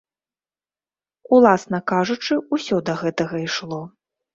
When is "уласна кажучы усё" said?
1.37-2.85